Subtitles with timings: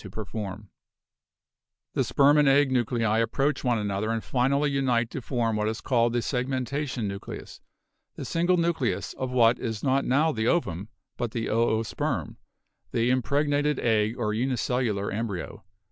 [0.03, 0.67] 246 BIOLOGY
[1.93, 5.67] The sperm and egg nuclei approach one another and final ly unite to form what
[5.67, 7.61] is called the segmentation nucleus,
[8.15, 12.37] the single nucleus of what is not now the ovum, but the oosperm—
[12.91, 15.63] the impregnated egg or unicellular embryo.